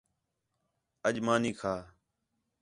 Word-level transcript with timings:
اَڄ 1.07 1.15
مانی 1.25 1.51
کھا 1.59 1.73